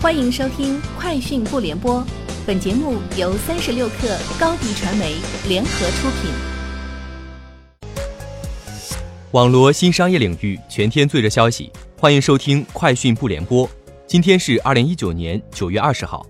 [0.00, 2.00] 欢迎收听《快讯不联播》，
[2.46, 5.16] 本节目由三十六克高低传媒
[5.48, 6.30] 联合出品。
[9.32, 13.66] 网罗新商业领域全天最热消息，欢迎收听《快讯不联播》。
[14.06, 16.24] 今天是二零一九年九月二十号。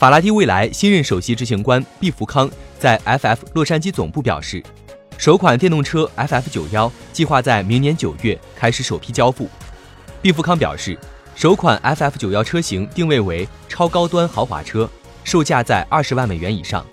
[0.00, 2.50] 法拉第未来新任首席执行官毕福康
[2.80, 4.60] 在 FF 洛杉矶总部表示，
[5.16, 9.48] 首款电动车 FF 九幺计划在明年九月开始首批交付。
[10.20, 10.98] 毕福康表示，
[11.38, 14.90] 首款 FF 九幺车型定位为超高端豪华车，
[15.22, 16.84] 售价在二十万美元以上，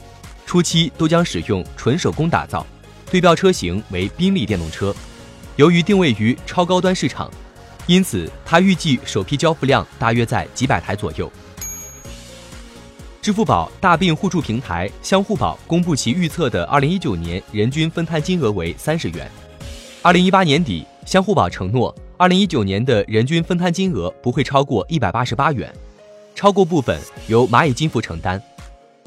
[0.45, 2.63] 初期都将使用纯手工打造，
[3.09, 4.95] 对标车型为宾利电动车。
[5.55, 7.27] 由于定位于超高端市场，
[7.87, 11.27] 因此它预计首批交付量大约在几百台左右。
[13.23, 19.27] 支付宝大病互助平台相互宝公布其预测的二零一九年人均分摊金额为三十元。
[20.03, 25.69] 二零一八年底，相互宝承诺二零一九年的人均分摊金额不会超过一百八十八元，
[26.33, 26.97] 超过部分
[27.27, 28.41] 由蚂蚁金服承担。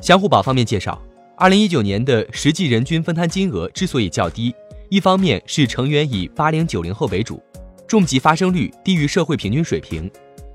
[0.02, 1.00] 相互宝方面介绍，
[1.34, 4.54] 二零一九年的实际人均分摊金额之所以较低，
[4.90, 7.42] 一方面是成员以八零九零后为主，
[7.86, 10.06] 重疾发生率低于社会平均水平；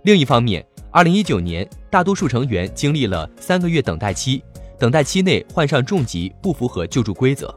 [0.03, 1.67] 另一方面，二零一九年。
[1.89, 4.43] 大多数成员经历了三个月等待期，
[4.79, 7.53] 等待期内患上重疾不符合救助规则。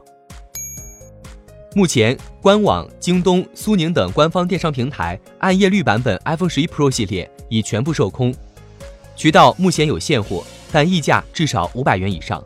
[1.75, 8.33] 目前，官网、京东、苏宁等官方电商平台暗夜绿版本 iPhone 十一 Pro 系列已全部售空，
[9.15, 12.43] 渠道目前有现货，但溢价至少五百元以上。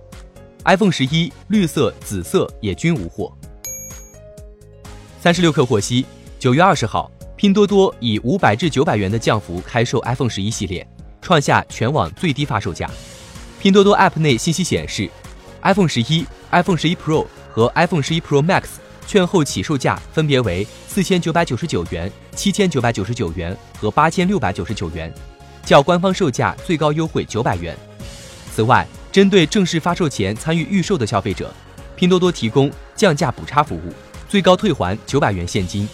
[0.66, 3.32] iPhone 十一绿色、紫色也均无货。
[5.20, 6.06] 三十六氪获悉，
[6.38, 10.86] 九月二十号，拼多多以五百至九百元的降幅开售 iPhone 十一系列。
[11.22, 12.90] 创下全网最低发售价。
[13.60, 15.08] 拼多多 App 内信息显示
[15.62, 18.64] ，iPhone 十一、iPhone 十一 Pro 和 iPhone 十一 Pro Max
[19.12, 25.14] 券后起售价分别为四千九百九十九元、七千九百九十九元和八千六百九十九元，
[25.66, 27.78] 较官方售价最高优惠九百元。
[28.56, 31.54] 此外，针对正式发售前参与预售的消费者，
[31.94, 33.92] 拼多多提供降价补差服务，
[34.30, 35.86] 最高退还九百元现金。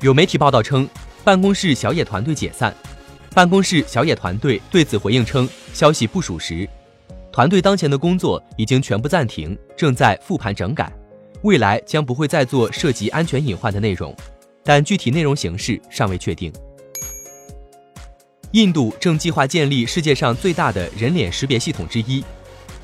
[0.00, 0.88] 有媒体报道称，
[1.22, 2.74] 办公室小野团队解散。
[3.34, 6.66] 办公室小野团队对此回应称，消息不属实。
[7.30, 10.90] 团队当前的工作已经全部暂停，正在复盘整改，
[11.42, 14.14] 未来将不会再做涉及安全隐患的内容，
[14.62, 16.52] 但具体内容形式尚未确定。
[18.52, 22.24] 印度正计划建立世界上最大的人脸识别系统之一，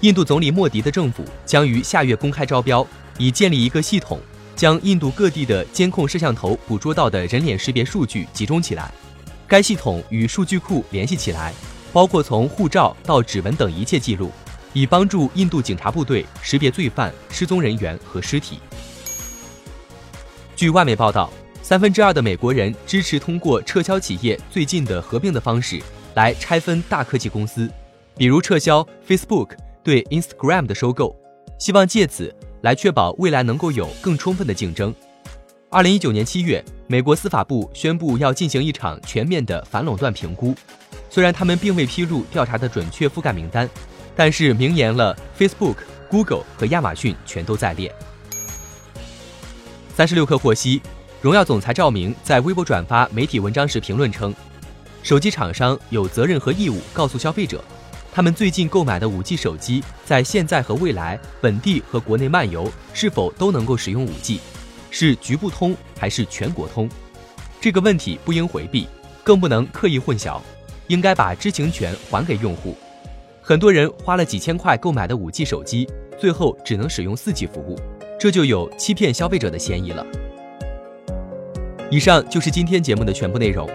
[0.00, 2.86] 印度总理莫迪的政府将于下月公开招标，
[3.18, 4.20] 以建立一个系统，
[4.54, 8.92] 将印度各地的监控摄像头捕捉到的人脸识别数据集中起来。
[9.48, 11.52] 该系统与数据库联系起来，
[11.92, 14.30] 包括从护照到指纹等一切记录，
[14.72, 18.58] 以帮助印度警察部队识别罪犯、失踪人员和尸体。
[20.54, 21.30] 据外媒报道，
[21.62, 25.82] 三分之二的美国人支持通过撤销企业最近的合并的方式
[26.14, 27.68] 来拆分大科技公司，
[28.16, 29.50] 比如撤销 Facebook
[29.82, 31.14] 对 Instagram 的收购，
[31.58, 34.94] 希望借此来确保未来能够有更充分的竞争。
[35.68, 40.54] 二零一九年七月，美国司法部宣布要进行一场全面的反垄断评估。
[41.10, 43.68] 虽然他们并未披露调查的准确覆盖名单，
[44.16, 45.76] 但是明年了 Facebook、
[46.08, 47.94] Google 和亚马逊全都在列。
[49.94, 50.80] 三十六氪获悉，
[51.20, 54.34] 荣耀总裁赵明在微博转发媒体文章时评论称，
[55.02, 57.62] 手机厂商有责任和义务告诉消费者，
[58.12, 64.40] 他们最近购买的五 G 手机在现在和未来本地和国内漫游是否都能够使用五 G。
[64.90, 66.88] 是局部通还是全国通？
[67.60, 68.88] 这个问题不应回避，
[69.22, 70.40] 更不能刻意混淆，
[70.86, 72.76] 应该把知情权还给用户。
[73.48, 75.86] 很多人花了几千块购买的五 G 手机，
[76.18, 77.78] 最后只能使用四 G 服务，
[78.18, 80.04] 这就有欺骗消费者的嫌疑了。
[81.88, 83.70] 以上就是今天节目的全部内容，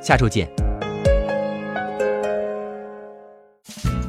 [0.00, 0.48] 下周见。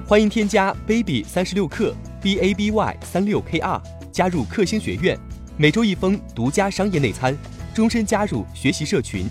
[0.06, 3.82] 欢迎添加 baby 三十六克 b a b y 三六 k r
[4.12, 5.18] 加入克星学院。
[5.58, 7.36] 每周一封独家商业内参，
[7.74, 9.26] 终身加入学习社群，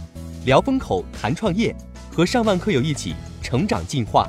[0.44, 1.72] 聊风口谈创业，
[2.12, 4.28] 和上万课友一起成长进化。